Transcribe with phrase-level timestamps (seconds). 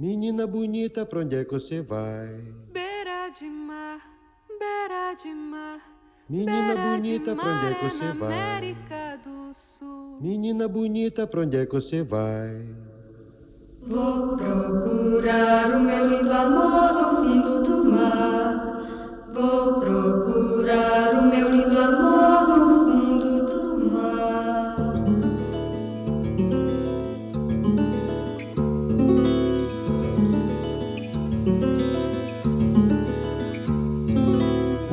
[0.00, 2.26] Menina bonita, pra onde é que você vai?
[2.72, 4.00] Beira de mar,
[4.58, 5.78] beira de mar.
[6.26, 8.32] Menina bonita, pra onde é que você vai?
[8.32, 10.16] América do Sul.
[10.18, 12.66] Menina bonita, pra onde é que você vai?
[13.82, 18.82] Vou procurar o meu lindo amor no fundo do mar.
[19.34, 22.39] Vou procurar o meu lindo amor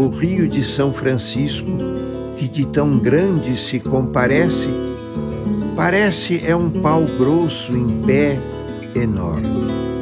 [0.08, 1.68] O Rio de São Francisco,
[2.38, 4.70] que de tão grande se comparece,
[5.76, 8.40] parece é um pau grosso em pé
[8.96, 9.97] enorme.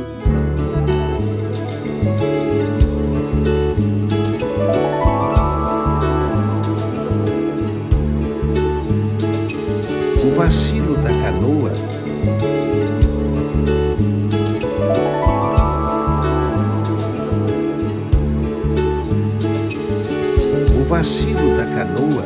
[21.55, 22.25] Da canoa.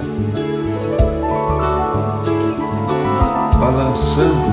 [3.59, 4.49] Balançando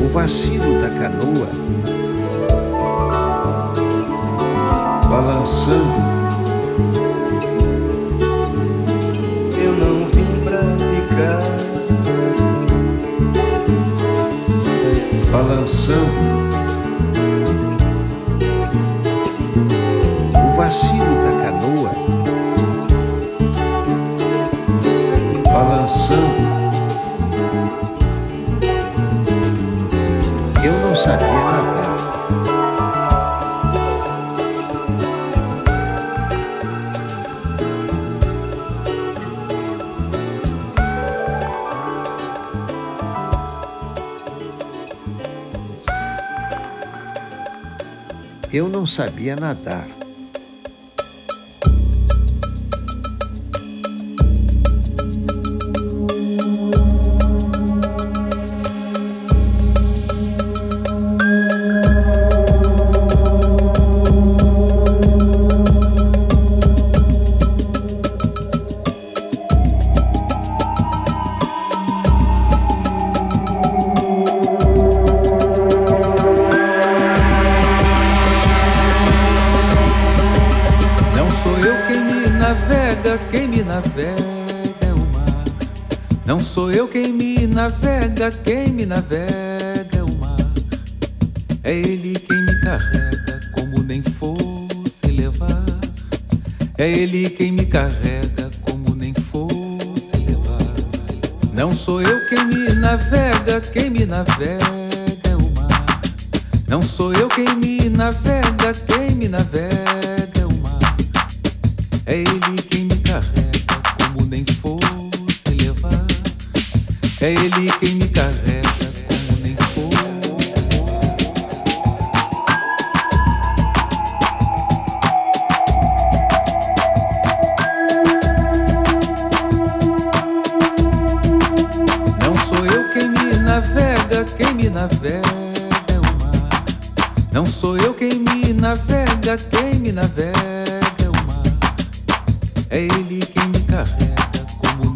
[0.00, 1.48] o vacilo da canoa.
[5.08, 6.08] Balançando
[9.56, 10.62] Eu não vim pra
[10.94, 11.68] ficar.
[15.30, 16.47] balançando
[21.68, 21.92] canoa
[25.44, 26.48] balançando.
[30.64, 31.98] Eu não sabia nadar.
[48.50, 49.97] Eu não sabia nadar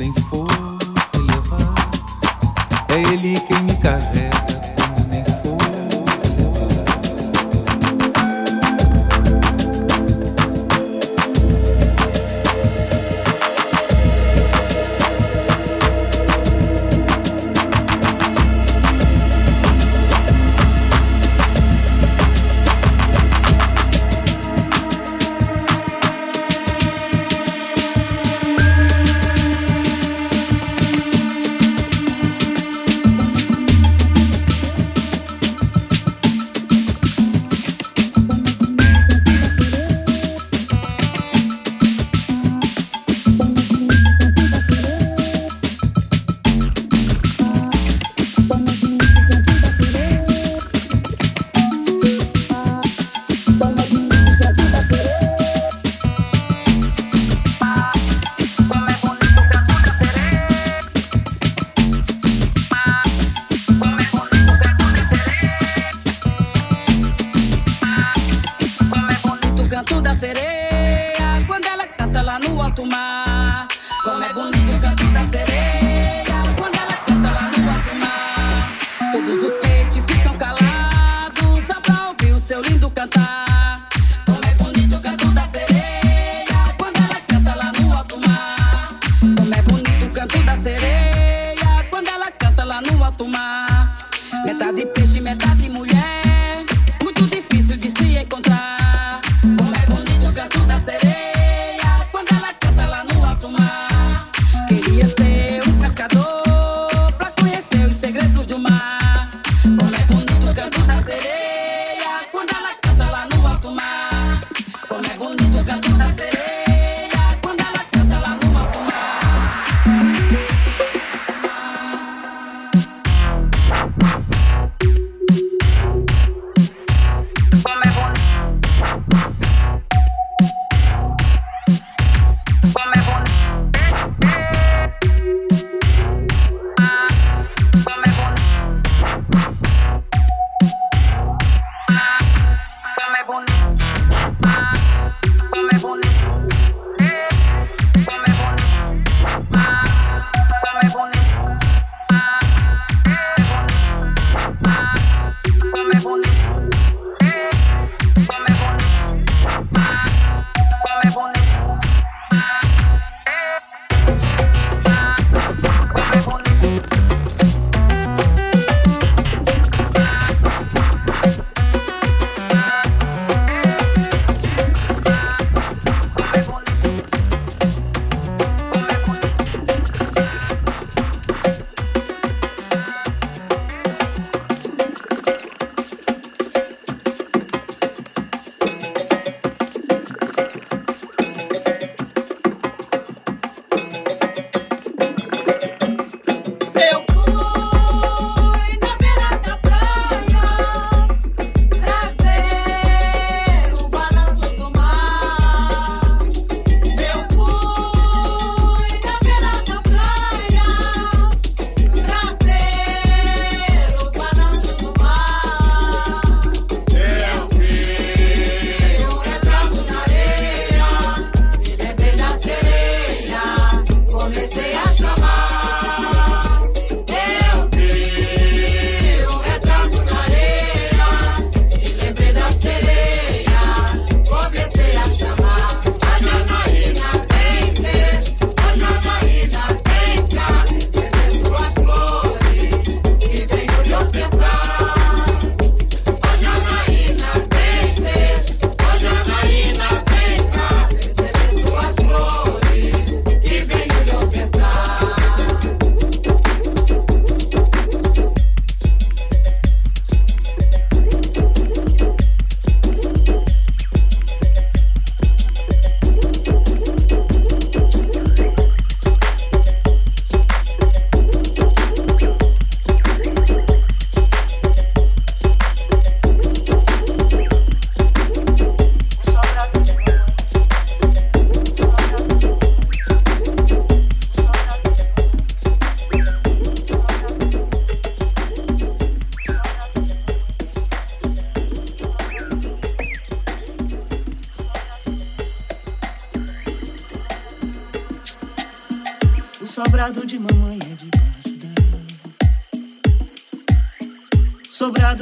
[0.02, 1.74] nem fosse levar.
[2.88, 4.22] É ele quem me carrega,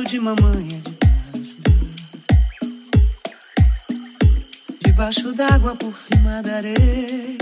[0.04, 0.90] de mamãe é
[4.87, 7.40] debaixo d'água por cima da areia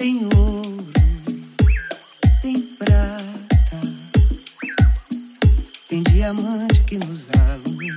[0.00, 0.86] tem ouro,
[2.40, 3.80] tem prata,
[5.90, 7.94] tem diamante que nos alumia.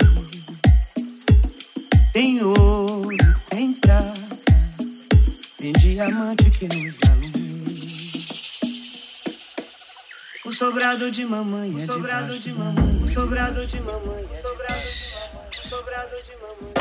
[2.12, 3.16] Tem ouro,
[3.50, 4.16] tem prata,
[5.58, 7.34] tem diamante que nos alumia.
[10.44, 14.26] O sobrado de mamãe é sobrado de mamãe sobrado de mamãe,
[15.70, 16.74] sobrado de mamãe,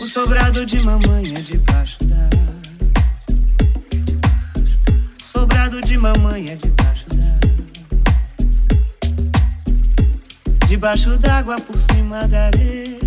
[0.00, 2.30] O sobrado de mamãe é debaixo da.
[5.20, 7.40] Sobrado de mamãe é debaixo da.
[10.68, 13.01] Debaixo d'água por cima da areia.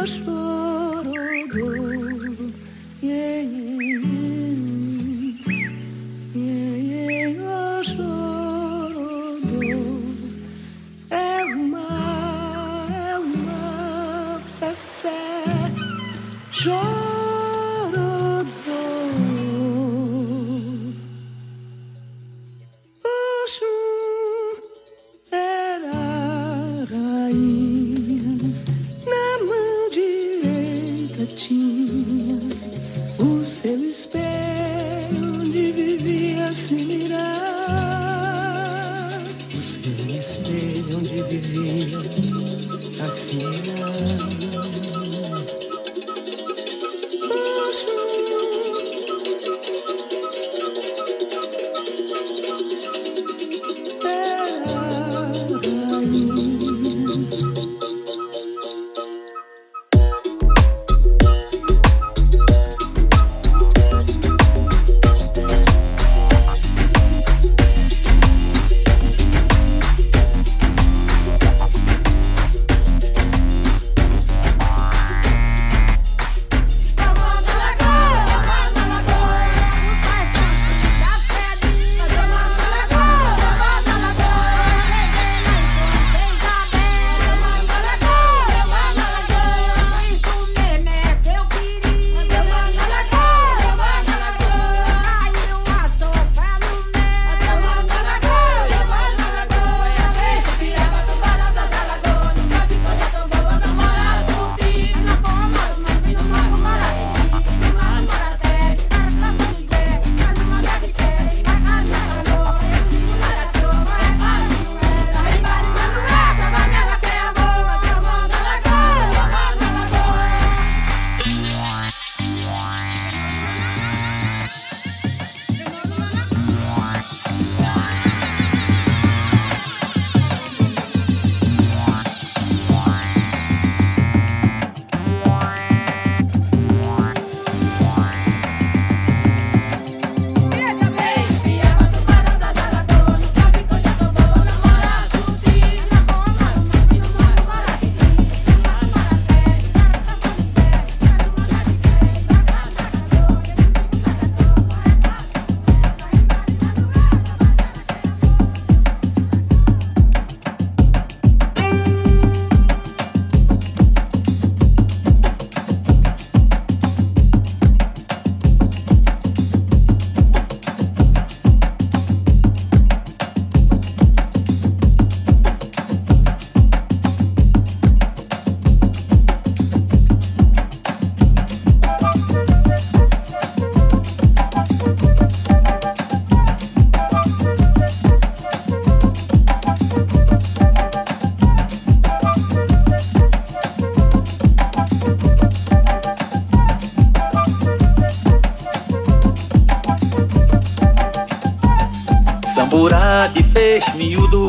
[0.00, 0.37] yaşıyorum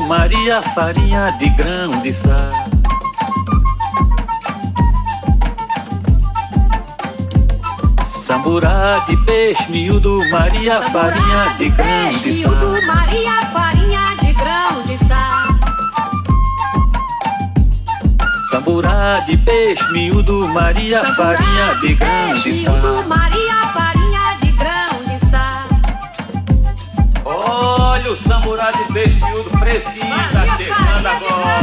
[0.10, 2.12] Maria farinha de grão de.
[8.04, 12.52] Samburá de peixe miúdo, Maria farinha de grão de sal.
[12.86, 14.98] Maria farinha de grão de.
[18.52, 22.64] Samburá de peixe miúdo, Maria farinha de grão de.
[23.08, 25.68] Maria farinha de grão de sal.
[27.24, 31.60] Olha o samburá de peixe miúdo fresquinho tá chegando agora.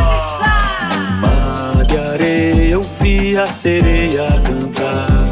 [0.93, 5.27] No mar de areia eu vi a sereia cantar.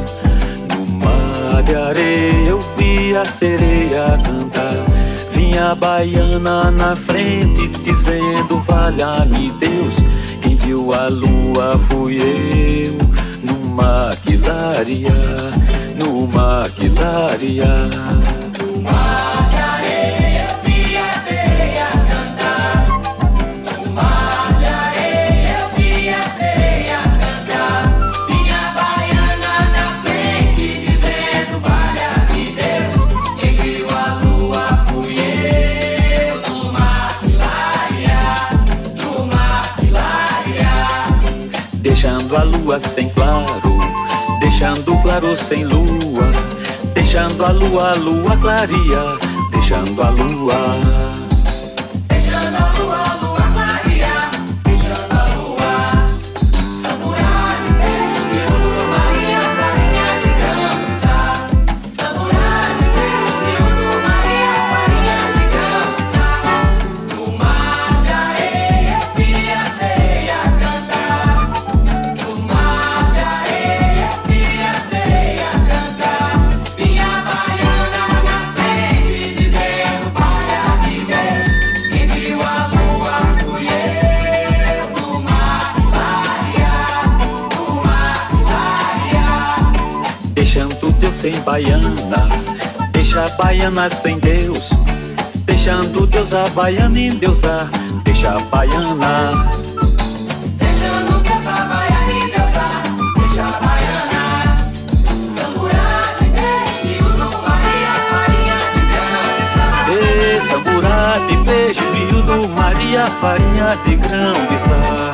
[0.70, 4.84] No mar de areia eu vi a sereia cantar.
[5.32, 9.94] Vinha a baiana na frente dizendo: Valha-me Deus.
[10.42, 12.98] Quem viu a lua fui eu.
[13.44, 15.12] No maquilaria,
[15.96, 17.88] no maquilaria.
[42.74, 43.78] Lua sem claro,
[44.40, 46.30] deixando claro sem lua,
[46.92, 49.16] deixando a lua, a lua clareia,
[49.52, 51.23] deixando a lua
[91.14, 92.28] sem baiana.
[92.92, 94.70] Deixa a baiana sem Deus,
[95.46, 97.68] deixando Deus a baiana a,
[98.04, 99.48] Deixa a baiana.
[100.58, 102.82] Deixando que a baiana endeusar.
[103.16, 104.24] Deixa a baiana.
[110.50, 115.13] Samburá de peixe, miúdo, Maria, farinha de grão de sal.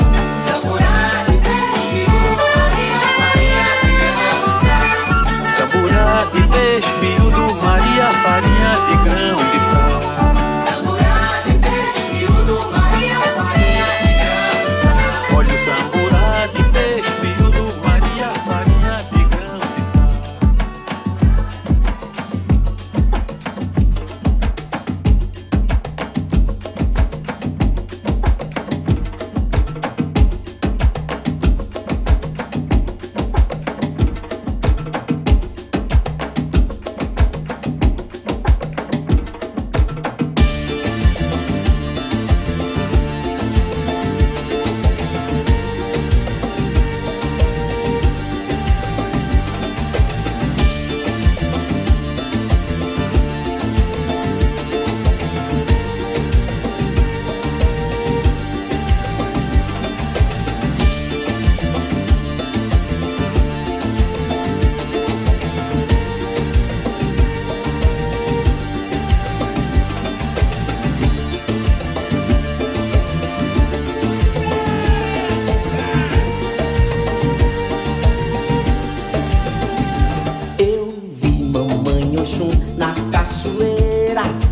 [82.21, 84.50] Oxum na cachoeira.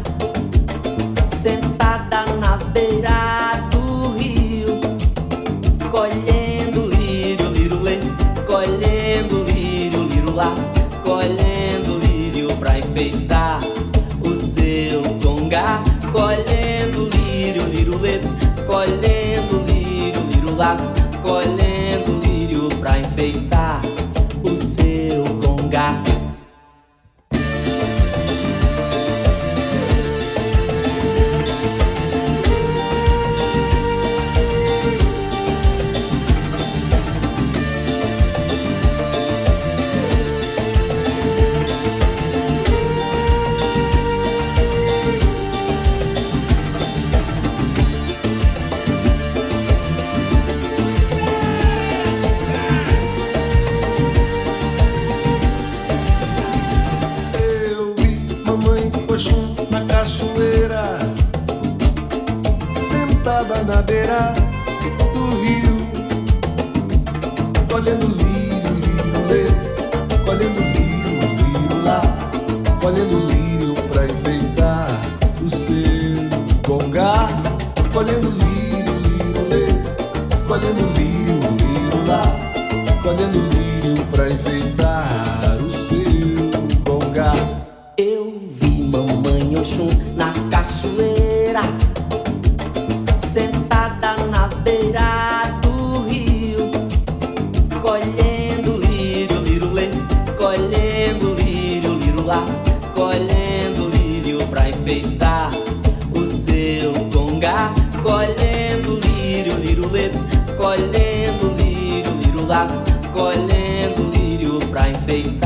[109.89, 110.19] borboleta,
[110.57, 112.69] colhendo lírio, lírio lá,
[113.13, 115.38] colhendo lírio pra enfeitar.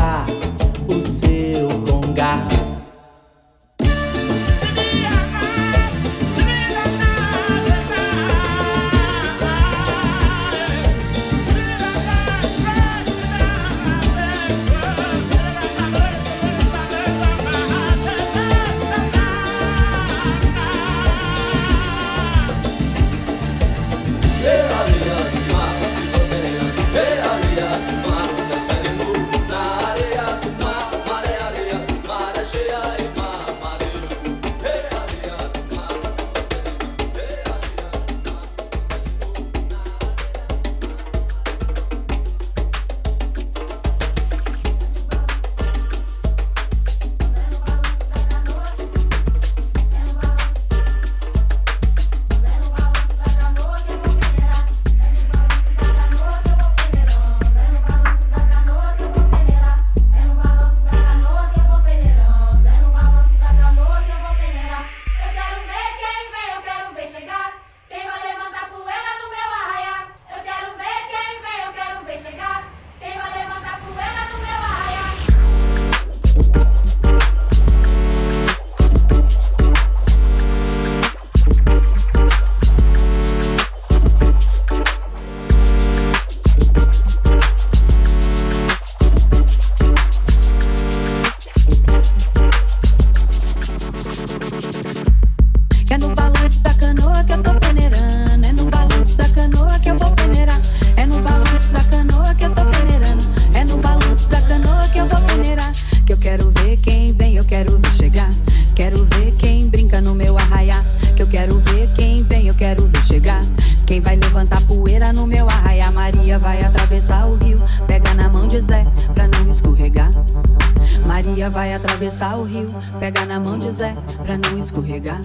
[122.23, 122.69] atravessar o rio.
[123.01, 125.21] Pega na mão de Zé pra não escorregar.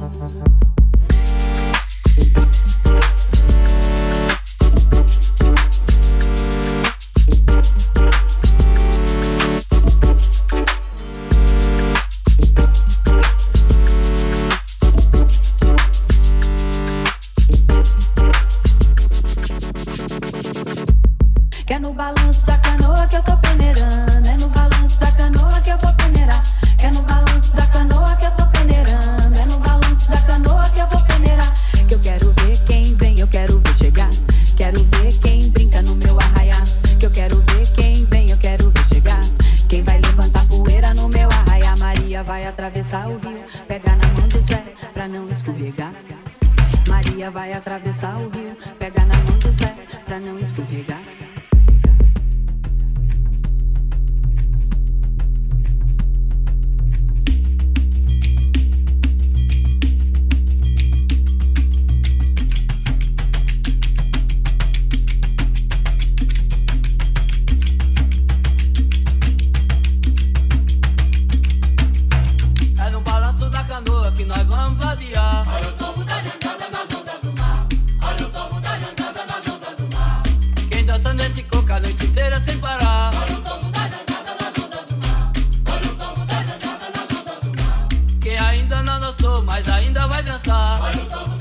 [89.97, 90.81] vida vai dançar.
[90.81, 91.36] Olha o tambor.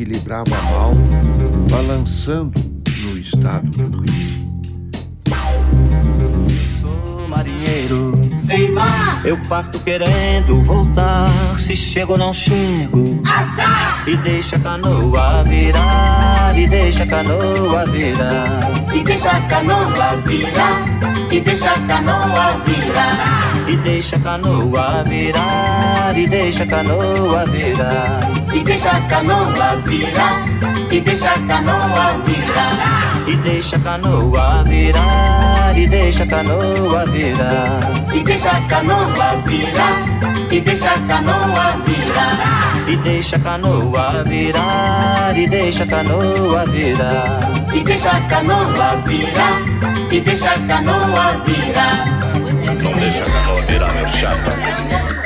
[0.00, 0.94] Equilibrava mal,
[1.70, 2.58] balançando
[3.02, 4.29] no estado do rio.
[9.30, 11.30] Eu parto querendo voltar.
[11.56, 14.02] Se chego ou não chego, Azar!
[14.08, 18.72] e deixa a canoa virar, e deixa a canoa virar.
[18.92, 20.82] E deixa a canoa virar,
[21.30, 23.52] e deixa a canoa virar.
[23.68, 28.30] E deixa a canoa virar, e deixa a canoa virar.
[28.52, 30.44] E deixa a canoa virar,
[30.90, 32.99] e deixa a canoa virar.
[33.30, 37.80] E deixa a canoa virar, e deixa a canoa virar.
[38.12, 39.92] E deixa a canoa virar,
[40.50, 42.88] e deixa a canoa virar.
[42.88, 47.52] E deixa a canoa virar, e deixa a canoa virar.
[47.72, 49.62] E deixa a canoa virar,
[50.10, 52.06] e deixa a canoa virar.
[52.82, 55.19] Não deixa a canoa virar, meu chapa.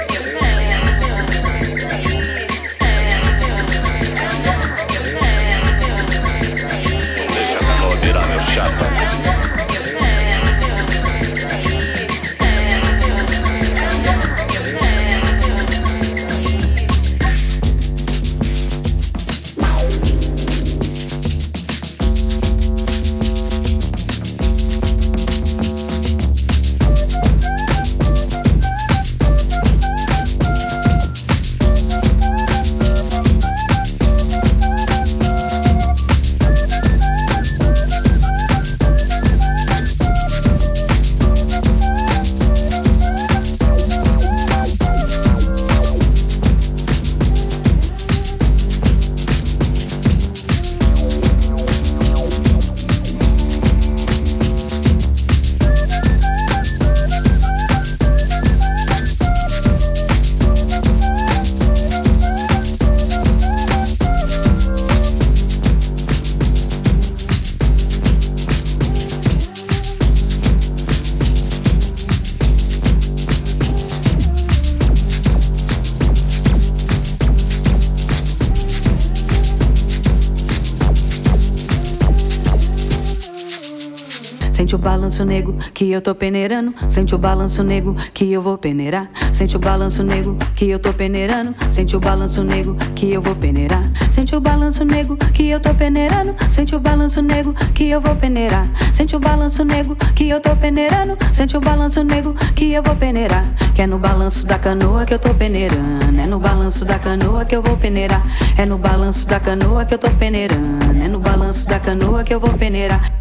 [85.14, 86.74] Balanço nego que eu tô peneirando.
[86.88, 89.08] Sente o balanço nego que eu vou peneirar.
[89.32, 91.54] Sente o balanço nego que eu tô peneirando.
[91.70, 93.82] Sente o balanço nego que eu vou peneirar.
[94.10, 96.34] Sente o balanço nego que eu tô peneirando.
[96.50, 98.66] Sente o balanço nego que eu vou peneirar.
[98.92, 101.16] Sente o balanço nego que eu tô peneirando.
[101.32, 103.44] Sente o balanço nego que eu vou peneirar.
[103.72, 106.20] Que é no balanço da canoa que eu tô peneirando.
[106.20, 108.22] É no balanço da canoa que eu vou peneirar.
[108.56, 111.04] É no balanço da canoa que eu tô peneirando.
[111.04, 113.12] É no balanço da canoa que eu vou peneirar.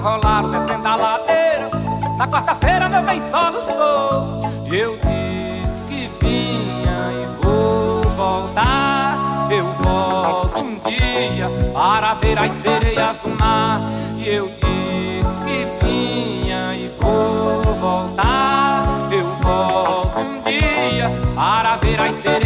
[0.00, 1.70] Rolaram descendo a ladeira,
[2.18, 4.42] na quarta-feira meu bem soluçou.
[4.70, 9.48] E eu disse que vinha e vou voltar.
[9.50, 13.80] Eu volto um dia para ver as sereias do mar.
[14.18, 18.82] E eu disse que vinha e vou voltar.
[19.10, 22.45] Eu volto um dia para ver as sereias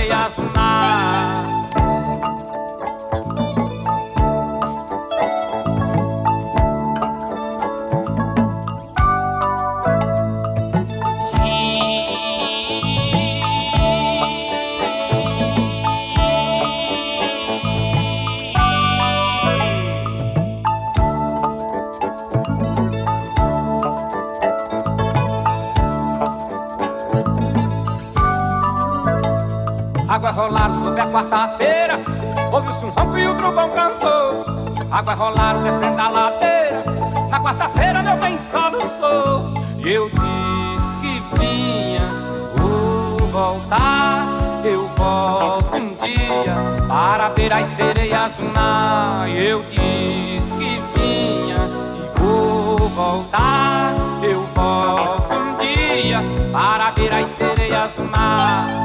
[35.11, 36.84] Água rolaram descendo a ladeira,
[37.28, 39.52] na quarta-feira meu bem soluçou.
[39.84, 42.06] E eu disse que vinha,
[42.54, 44.24] vou voltar.
[44.62, 46.54] Eu volto um dia
[46.86, 49.28] para ver as sereias do mar.
[49.28, 51.56] Eu disse que vinha
[51.96, 53.92] e vou voltar.
[54.22, 58.80] Eu volto um dia para ver as sereias do mar.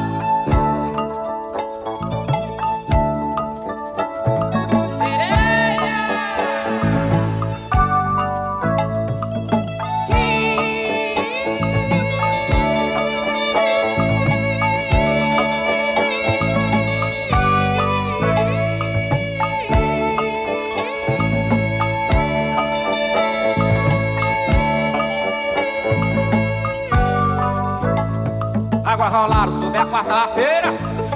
[29.16, 30.74] Rolaram sobre a quarta-feira,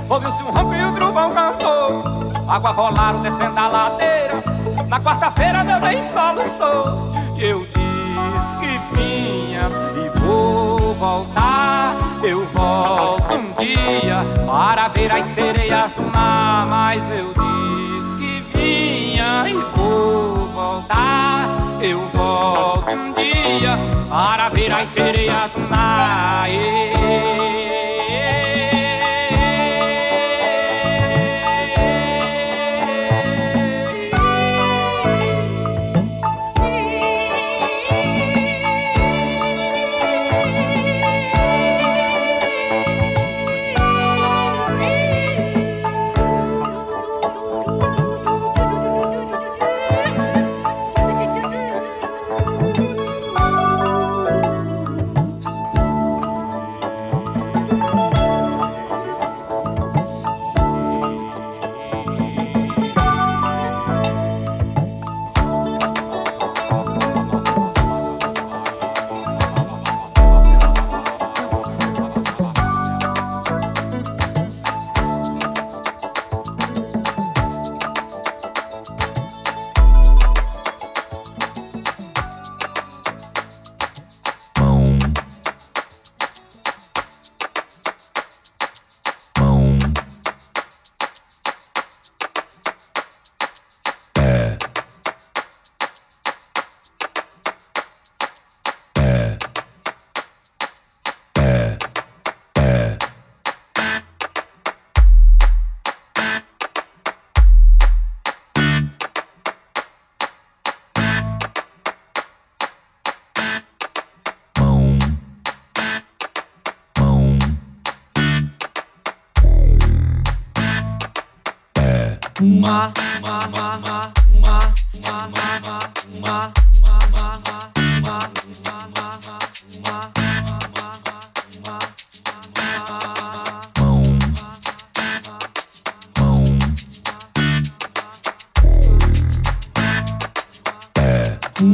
[0.07, 2.01] ouviu-se um ronco e o trovão cantou.
[2.47, 4.43] Água rolaram descendo a ladeira,
[4.87, 7.11] na quarta-feira meu bem soluçou.
[7.35, 11.93] E eu disse que vinha e vou voltar.
[12.23, 19.49] Eu volto um dia para ver as sereias do mar, mas eu disse que vinha
[19.49, 21.49] e vou voltar.
[21.81, 23.77] Eu volto um dia
[24.09, 26.29] para ver as sereias do mar.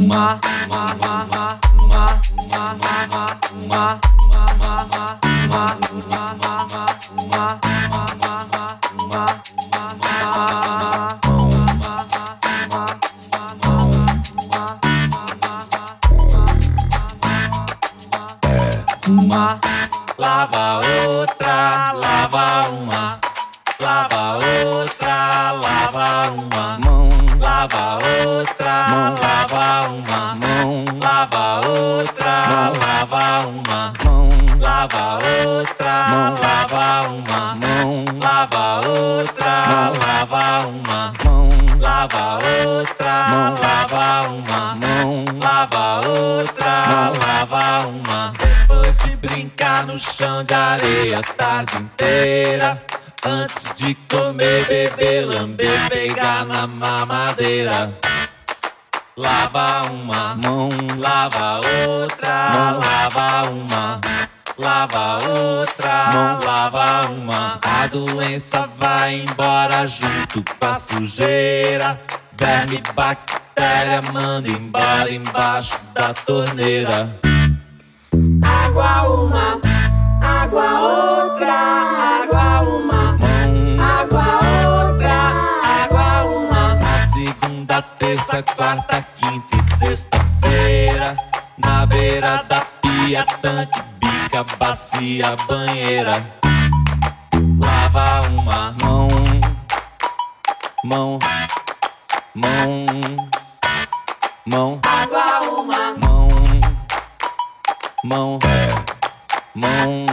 [0.06, 0.38] Ma,
[0.68, 3.26] ma, ma, Ma, ma, ma, ma,
[3.68, 4.05] ma,
[56.46, 57.92] na mamadeira.
[59.16, 60.68] Lava uma mão,
[60.98, 64.00] lava outra, lava uma,
[64.58, 67.58] lava outra, mão, lava uma.
[67.62, 72.00] A doença vai embora junto com a sujeira.
[72.32, 77.18] Verme, bactéria, manda embora embaixo da torneira.
[78.44, 79.60] Água uma,
[80.20, 81.05] água outra,
[88.06, 91.16] terça, quarta, quinta e sexta-feira.
[91.58, 96.24] Na beira da pia, tanque, bica, bacia, banheira.
[97.60, 99.08] Lava uma mão,
[100.84, 101.18] mão,
[102.34, 102.86] mão,
[104.46, 106.28] mão, água uma, mão,
[108.04, 108.38] mão,
[109.52, 110.06] mão,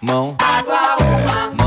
[0.00, 1.61] mão, água uma, mão,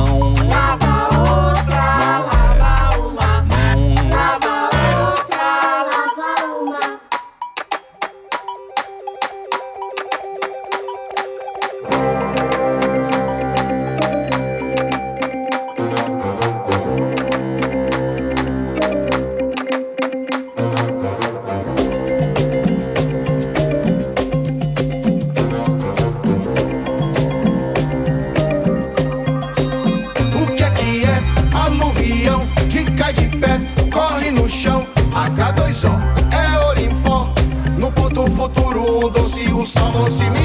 [40.15, 40.44] o sal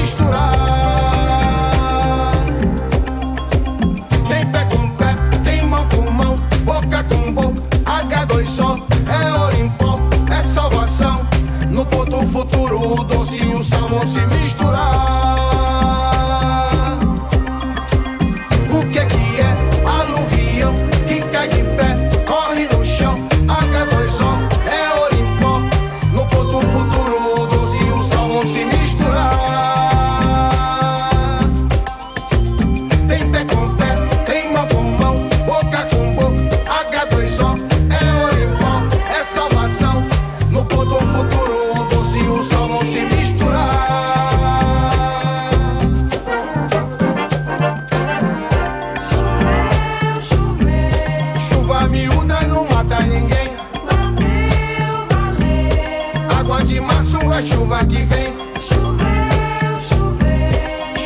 [57.41, 58.33] chuva que vem.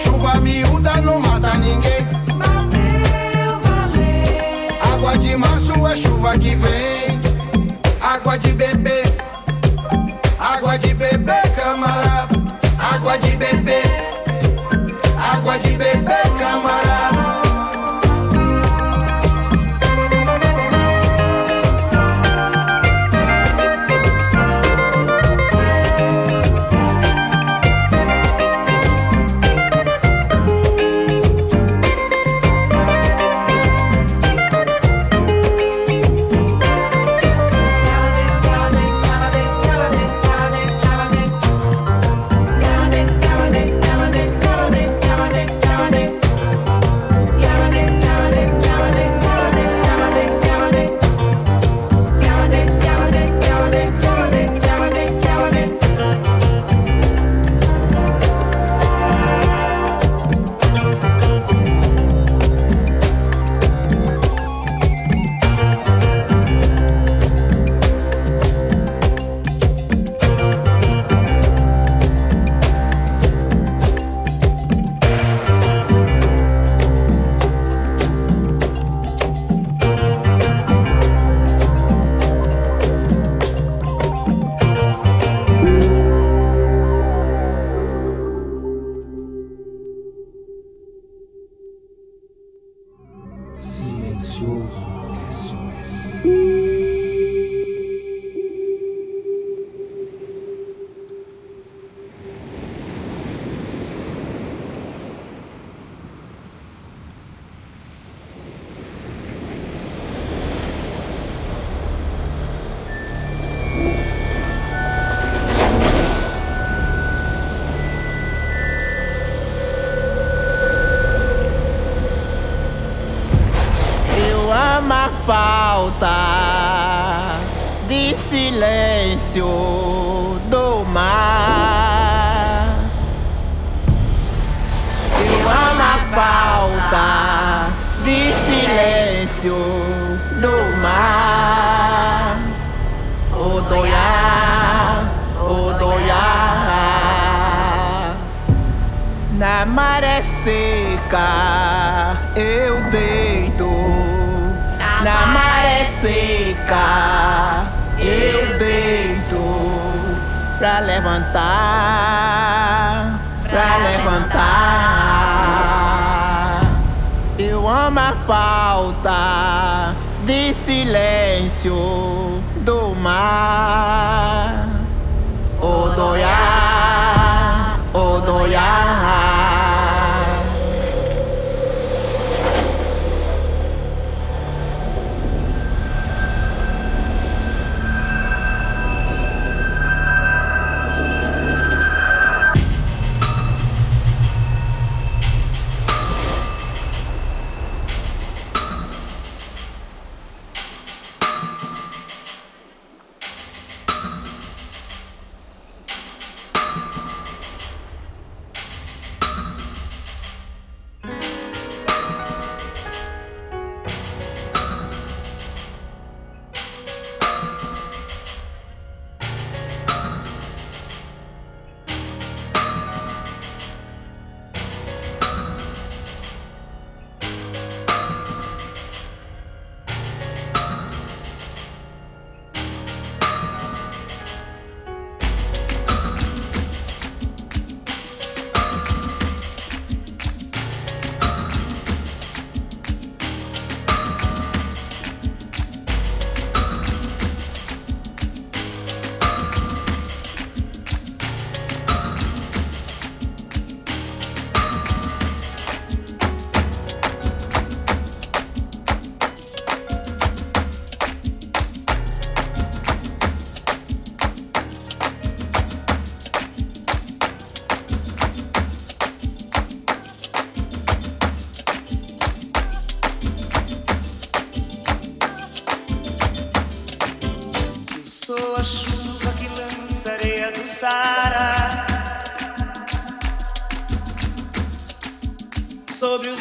[0.04, 2.06] Chuva miúda não mata ninguém.
[4.94, 7.20] Água de março é chuva que vem.
[8.02, 8.95] Água de bebê.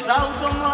[0.05, 0.64] Sobre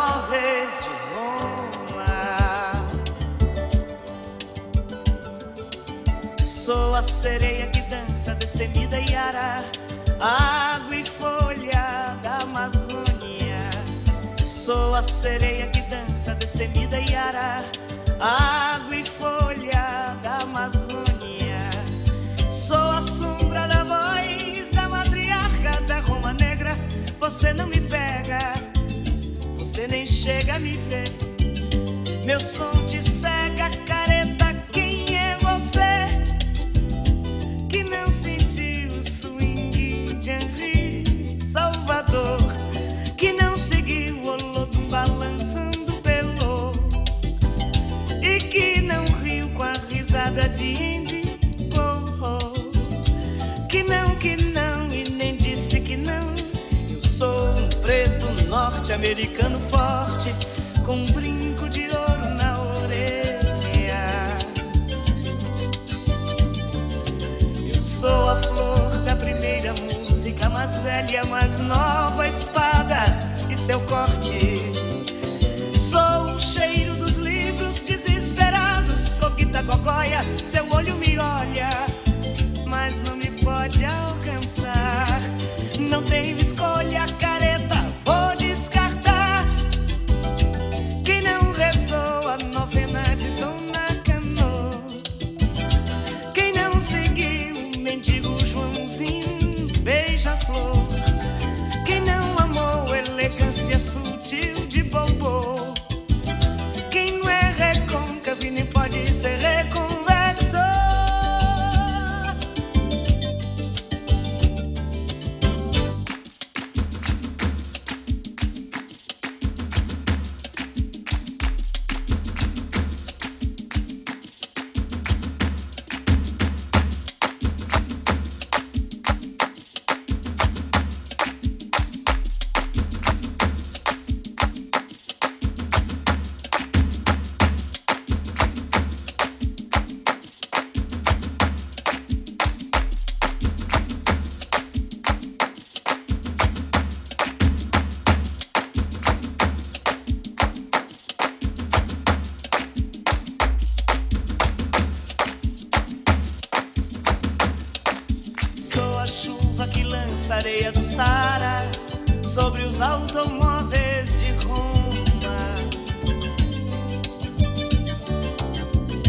[162.71, 165.55] sobre os automóveis de Roma.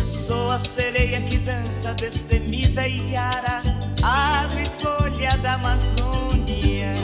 [0.02, 3.62] Sou a sereia que dança destemida e ara,
[4.02, 6.94] água e folha da Amazônia.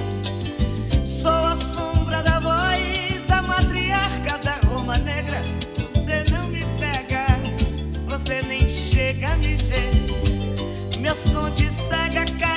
[1.04, 5.42] Sou a sombra da voz da matriarca da Roma Negra.
[5.88, 7.26] Você não me pega,
[8.06, 10.98] você nem chega a me ver.
[11.00, 12.47] Meu som te cega, careta.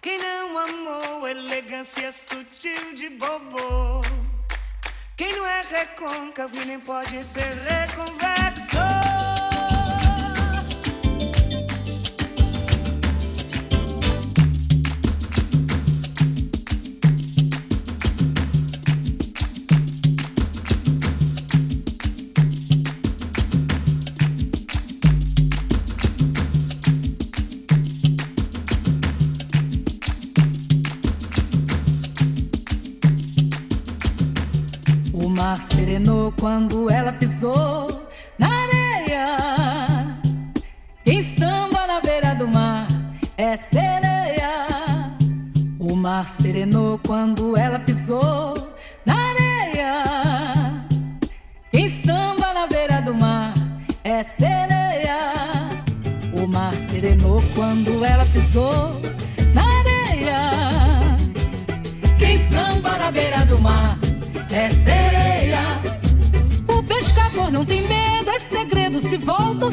[0.00, 4.02] Quem não amou elegância sutil de Bobô?
[5.16, 8.83] Quem não é recôncavo e nem pode ser reconvexo?
[36.44, 37.63] Quando ela pisou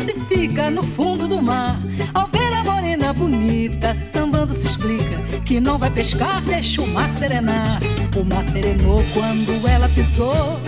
[0.01, 1.79] se fica no fundo do mar.
[2.13, 7.11] Ao ver a morena bonita, sambando se explica que não vai pescar, deixa o mar
[7.11, 7.79] serenar.
[8.15, 10.59] O mar serenou quando ela pisou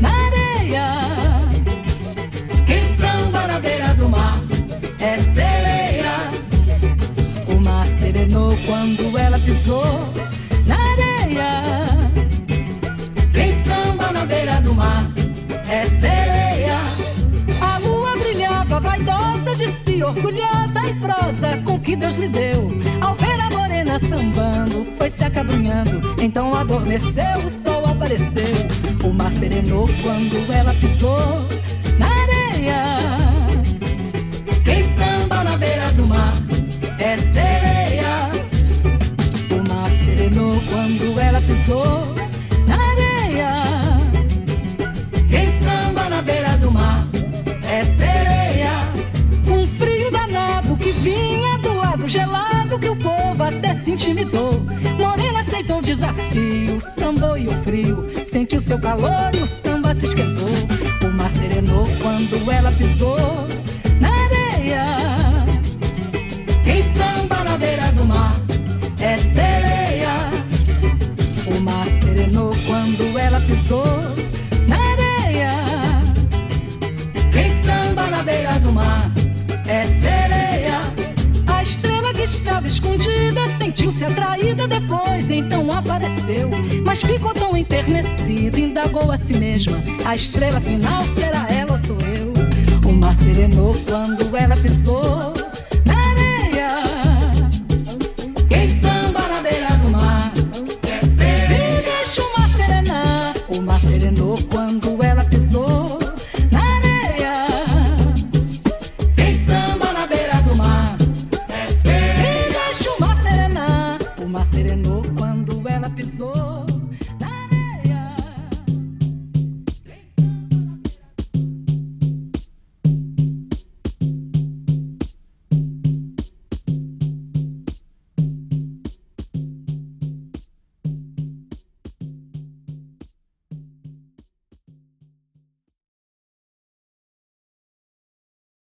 [0.00, 0.86] na areia.
[2.66, 4.40] Quem samba na beira do mar
[5.00, 6.30] é sereia.
[7.48, 9.84] O mar serenou quando ela pisou
[10.66, 11.62] na areia.
[13.32, 15.04] Quem samba na beira do mar
[15.68, 16.37] é sereia.
[20.02, 22.70] Orgulhosa e prosa com que Deus lhe deu.
[23.00, 26.00] Ao ver a morena sambando, foi se acabrunhando.
[26.20, 28.68] Então adormeceu, o sol apareceu.
[29.04, 31.18] O mar serenou quando ela pisou
[31.98, 33.18] na areia.
[34.64, 36.34] Quem samba na beira do mar
[36.98, 38.30] é sereia.
[39.50, 42.07] O mar serenou quando ela pisou
[53.88, 54.52] se intimidou.
[54.98, 58.04] Morena aceitou o desafio, sambou e o frio.
[58.26, 60.48] Sentiu seu calor e o samba se esquentou.
[61.02, 63.18] O mar serenou quando ela pisou
[64.00, 64.84] na areia.
[66.64, 68.34] Quem samba na beira do mar
[69.00, 70.18] é sereia.
[71.46, 73.97] O mar serenou quando ela pisou
[82.22, 86.50] estava escondida sentiu-se atraída depois, então apareceu.
[86.84, 91.98] Mas ficou tão enternecida, indagou a si mesma: a estrela final será ela ou sou
[92.00, 92.32] eu?
[92.88, 95.37] O mar serenou quando ela pisou